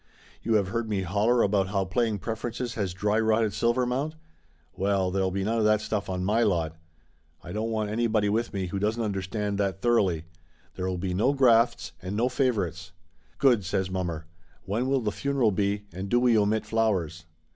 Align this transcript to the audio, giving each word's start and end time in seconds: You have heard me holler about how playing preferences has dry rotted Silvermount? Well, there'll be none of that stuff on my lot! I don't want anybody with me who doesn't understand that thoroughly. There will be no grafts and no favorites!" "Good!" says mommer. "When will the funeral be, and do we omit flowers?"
You 0.41 0.55
have 0.55 0.69
heard 0.69 0.89
me 0.89 1.03
holler 1.03 1.43
about 1.43 1.67
how 1.67 1.85
playing 1.85 2.17
preferences 2.17 2.73
has 2.73 2.91
dry 2.95 3.19
rotted 3.19 3.51
Silvermount? 3.53 4.15
Well, 4.73 5.11
there'll 5.11 5.29
be 5.29 5.43
none 5.43 5.59
of 5.59 5.63
that 5.65 5.79
stuff 5.79 6.09
on 6.09 6.25
my 6.25 6.41
lot! 6.41 6.75
I 7.43 7.51
don't 7.51 7.69
want 7.69 7.91
anybody 7.91 8.27
with 8.27 8.51
me 8.51 8.65
who 8.65 8.79
doesn't 8.79 9.03
understand 9.03 9.59
that 9.59 9.83
thoroughly. 9.83 10.23
There 10.73 10.87
will 10.87 10.97
be 10.97 11.13
no 11.13 11.33
grafts 11.33 11.91
and 12.01 12.17
no 12.17 12.29
favorites!" 12.29 12.93
"Good!" 13.37 13.63
says 13.63 13.91
mommer. 13.91 14.25
"When 14.65 14.87
will 14.87 15.01
the 15.01 15.11
funeral 15.11 15.51
be, 15.51 15.85
and 15.93 16.09
do 16.09 16.19
we 16.19 16.35
omit 16.35 16.65
flowers?" 16.65 17.25